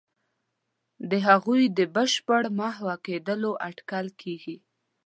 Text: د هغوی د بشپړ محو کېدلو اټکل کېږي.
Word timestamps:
د 1.09 1.11
هغوی 1.27 1.63
د 1.77 1.79
بشپړ 1.95 2.41
محو 2.59 2.87
کېدلو 3.05 3.51
اټکل 3.67 4.07
کېږي. 4.21 4.55